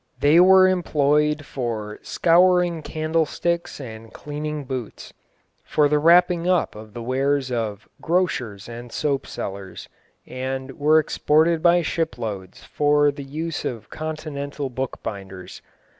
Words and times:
They 0.19 0.39
were 0.39 0.67
employed 0.67 1.45
for 1.45 1.99
"scouring 2.01 2.81
candlesticks 2.81 3.79
and 3.79 4.11
cleaning 4.11 4.63
boots," 4.63 5.13
for 5.63 5.87
the 5.87 5.99
wrapping 5.99 6.49
up 6.49 6.73
of 6.73 6.95
the 6.95 7.03
wares 7.03 7.51
of 7.51 7.87
"grocers 8.01 8.67
and 8.67 8.91
soap 8.91 9.27
sellers," 9.27 9.87
and 10.25 10.71
were 10.79 10.97
exported 10.97 11.61
by 11.61 11.83
shiploads 11.83 12.63
for 12.63 13.11
the 13.11 13.23
use 13.23 13.63
of 13.63 13.91
continental 13.91 14.71
bookbinders. 14.71 15.61